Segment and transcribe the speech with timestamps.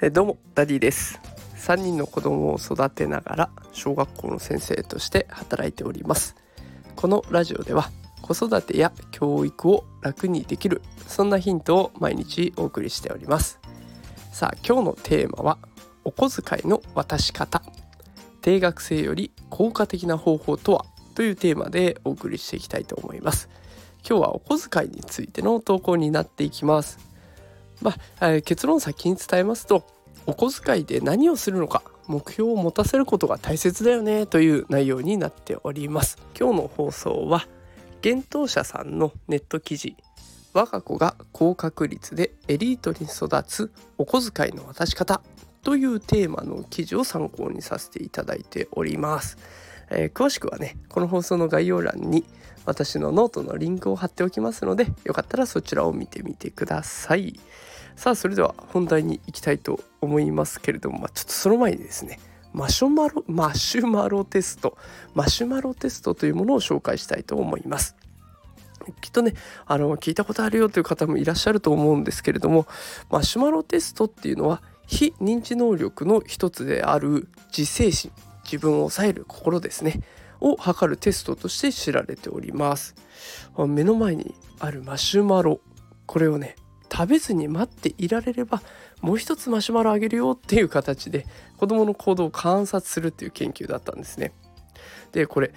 [0.00, 1.20] えどうもダディです。
[1.56, 6.36] 3人の子供を育てながら小学校の先生として働いております。
[6.94, 7.90] このラジオでは
[8.22, 13.58] 子育てや教育を楽にできるそんなヒントを毎日お送りしております。
[14.30, 15.58] さあ今日のテーマは
[16.04, 17.60] お小遣いの渡し方。
[18.40, 20.86] 定額制より効果的な方法とは？
[21.16, 23.48] というテーマでお送りしていきたいと思います。
[24.08, 27.07] 今日はお小遣いについての投稿になっていきます。
[27.80, 29.86] まあ、結論先に伝えますと
[30.26, 36.18] お小遣いで何をするのか目標を持たせることが大切だよねという内容になっております。
[36.38, 37.46] 今日の放送は
[38.04, 39.96] 幻冬舎さんのネット記事
[40.54, 45.20] 我が子が高確率でエリートに育つお小遣いの渡し方
[45.62, 49.36] というテーマの記事を参考にさせていただいております、
[49.90, 52.24] えー、詳しくはねこの放送の概要欄に
[52.64, 57.38] 私のノートのリンクを貼っておきますのでよかったらそちらを見てみてください。
[57.96, 62.20] さあそれでは本題に行きたいと思いますけれども、まあ、ちょっとその前にですね
[62.52, 64.78] マシュマロマシュマロテスト
[65.14, 67.96] マシュマロテストというものを紹介したいと思います。
[69.00, 69.34] きっとね
[69.66, 72.66] あの聞いたことあるよという方もいらっしゃると思うんですけれども
[73.10, 78.12] マシュマロテストっていうのは非認知能力の一つである自制心。
[78.50, 80.00] 自分を抑える心ですね。
[80.40, 82.94] を測るテストとして知られております。
[83.56, 85.60] 目の前にあるマシュマロ。
[86.06, 86.56] これをね
[86.90, 88.62] 食べずに待っていられれば
[89.02, 91.26] もう一つマシュマロあげるよっていう形で
[91.58, 94.32] 子どもの行動を観察するっていう研究だったんですね。
[95.12, 95.52] でこれ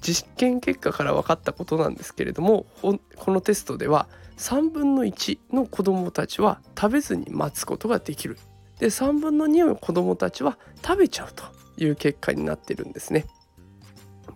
[0.00, 2.98] 実験結果から分かったことなんですけれどもこ
[3.32, 8.38] のテストでは3分の1の子どもたちは食べずに待つことができる。
[8.78, 11.44] で3分の2の子どもたちは食べちゃうと。
[11.78, 13.26] いう結果になってるんですね。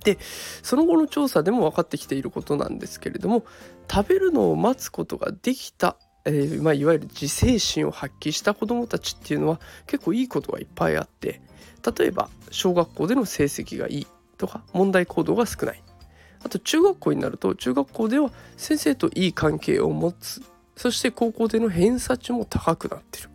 [0.05, 0.19] で
[0.63, 3.45] その後の調査でも分かってきていることなんですけれども
[3.89, 11.41] 食べるのを待つことができたえー、まあ、いわゆる自制心を発揮した子どもたちっていうのは結構いいことがいっぱいあって
[11.99, 14.07] 例えば小学校での成績がいい
[14.39, 15.83] とか問題行動が少ない。
[16.45, 20.43] あと中学校になると中学校では先生といい関係を持つ。
[20.77, 23.31] そして高校での偏差値も高くなってる。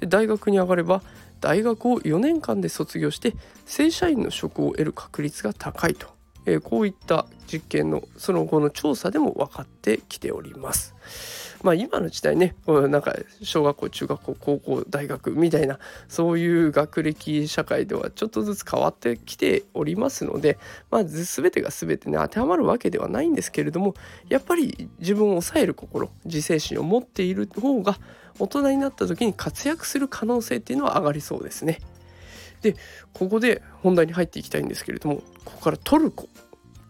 [0.00, 1.02] で大学に上がれば
[1.40, 6.15] 大学を4年間で卒業して正社員の職を得る確率が高いと、
[6.46, 10.94] えー、こういった実験のその後の調査でも分かってきております。
[11.62, 20.58] まあ今の時代ねなんか小学校中学校高校大学みたいなそういう学歴社会ではちょっとずつ変わってきておりますので
[20.90, 23.94] まあ全てが全てね当てはまるわけではないんですけれども
[24.28, 27.98] やっぱり自分を抑える心自制心を持っている方が
[28.38, 31.80] 大人になった時に活躍する可能性っていうのは上がりそうですね。
[32.62, 32.76] で
[33.12, 36.28] ここで本題に入っていきたいんですけれどもここからトルコ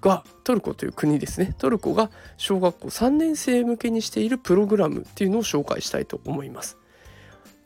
[0.00, 1.54] がトルコという国ですね。
[1.58, 6.76] トルコが小学校3年生向けにしているプログラムっていうのを紹介したいと思います。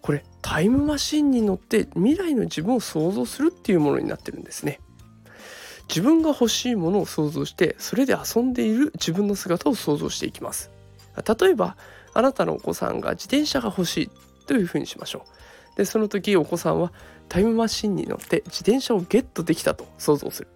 [0.00, 4.80] これタイムマシンに乗って未来の自分を想像するっていうものになってるんですね。
[5.88, 10.70] 自分が欲しいものを想像してそれで遊んでいる自分の姿を想像していきます。
[11.40, 11.76] 例えば
[12.14, 14.10] あなたのお子さんが自転車が欲しい
[14.46, 15.39] というふうにしましょう。
[15.80, 16.92] でその時お子さんは
[17.30, 20.48] タイムマシンに乗って自転車をゲットできたと想像する。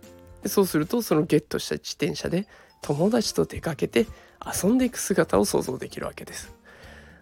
[0.42, 2.46] でそうするとそのゲットした自転車で
[2.82, 4.06] 友達と出かけて
[4.44, 6.52] 遊んでいく姿を想像できるわけです。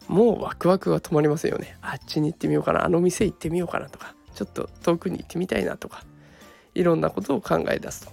[0.09, 1.77] もうワクワクが止まりませんよね。
[1.81, 6.03] あっちに行ってみようかなあの店行ってみようかなとかちょっと遠くに行ってみたいなとか
[6.75, 8.13] いろんなことを考え出すと。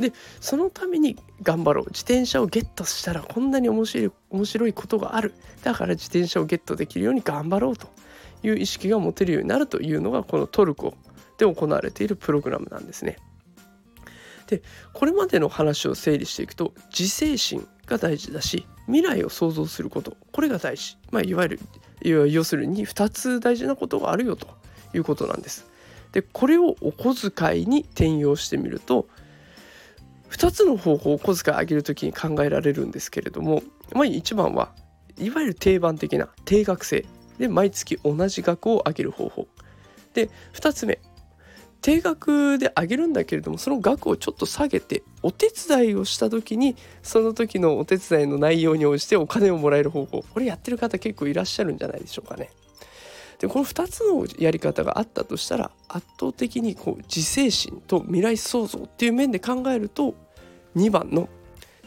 [0.00, 1.86] でそのために頑張ろう。
[1.86, 5.34] 自転車をゲットしたらこんなに面白い面白いことがある。
[5.64, 7.88] だから自転車をゲットできるように頑張ろうと。
[8.42, 10.94] いう意識が持てるようになるというのがこのトルコ
[11.38, 13.16] で行われているプログラムなんですね。
[14.46, 14.62] で
[14.94, 21.60] これまでの話を整理していくと自制心が大事だし未来を想像することこれが大事、まあ、いわゆ
[22.20, 24.48] る要するに2つ大事なことがあるよと
[24.94, 25.66] いうことなんです。
[26.12, 29.08] でこれをお小遣いに転用してみると
[30.30, 33.62] 2つの方法をお小遣い上げる時に考えられるんですけれども、
[33.92, 34.72] まあ、1番は
[35.18, 37.04] いわゆる定番的な定額制
[37.38, 39.48] で毎月同じ額を上げる方法。
[40.14, 40.98] で2つ目。
[41.80, 46.74] 定額であげるんだけれどもその額をちょっと下げてお手伝いをした時に
[47.04, 50.24] その時のお手伝いの内容に応じてお金をもらえる方法。
[50.34, 52.50] これやってる方結構いらっしゃるんじゃないでしょうかね。
[53.38, 60.14] でこの2つのやり方があったとしたら圧倒的にこう自制心と未来創造っていう面で考えると
[60.74, 61.28] 2番の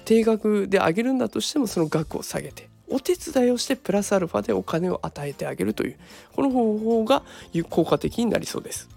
[0.06, 2.71] 定額であげるんだとしてもその額を下げて。
[2.92, 6.00] お手伝いをしてプラスアルファでお金を与えてあげるという
[6.36, 7.24] この方法が
[7.70, 8.90] 効果的になりそうです。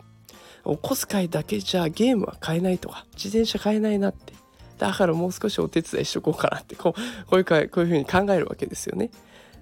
[0.65, 4.33] お小遣いだけじゃゲームは買えないとか自転車買えないなって
[4.79, 9.11] だからもう少しお手伝いしとこうかなってこうこういうかこういうふうに考えるわけですよね。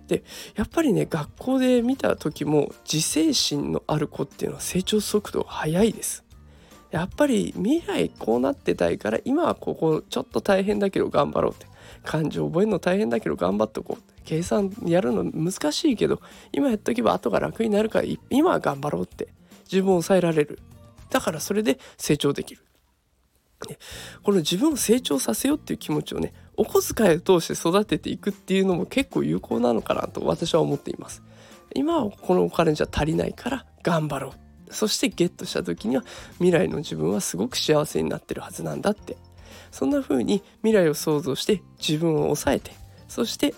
[0.06, 0.25] で
[0.56, 6.25] やっぱりね学校で見た時も自制心のある子っていうのは成長速度が速いです。
[6.90, 11.67] やっぱり未来こうなってたいから今はここちょっと大変だけど頑張ろうって
[12.05, 16.20] 漢字覚えるの大変だけど頑張っとこう計算やるの難しいけど
[16.52, 19.28] 今やっとけば後が楽になるから今は頑張ろうって
[19.64, 20.58] 自分を抑えられる。
[21.10, 22.62] だからそれで成長できる。
[24.22, 31.22] この自分を成長させようっていう気持ちをねお小遣いを通して育てていくっていうのも結構有効なのかなと私は思っています。
[31.74, 34.28] 今はこのお金じゃ足りないから頑張ろ
[34.69, 34.74] う。
[34.74, 36.04] そしてゲットした時には
[36.34, 39.16] 未来の自分はすごく幸せになってるはずなんだって。
[39.72, 42.72] そんな風に未来を想像して自分を抑えて
[43.08, 43.54] そして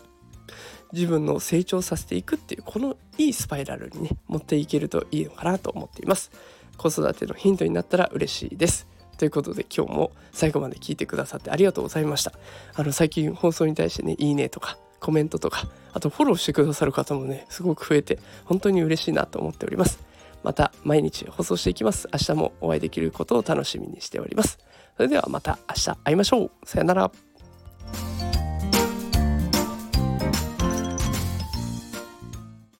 [0.94, 6.30] 自分の成長させていくっていうこのいいスパイラルにね持っていけるといいのかなと思っています。
[6.76, 8.86] 子育てのヒントになったら嬉しいです。
[9.18, 12.32] ということで今日も最後まで聞いてくださってありがとうございました。
[12.74, 19.98] あの最近放送に対してねいいねとかコメントとかあとフォローしてくださる方もねすごく増えて本当に嬉しいなと思っております。
[20.42, 22.08] また毎日放送していきます。
[22.12, 24.58] 明日もお会いできることを楽しみにしております。
[24.96, 26.50] それではまた明日会いましょう。
[26.64, 27.10] さよなら。